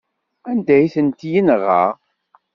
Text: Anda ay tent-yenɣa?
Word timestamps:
Anda 0.49 0.73
ay 0.79 0.87
tent-yenɣa? 0.93 1.83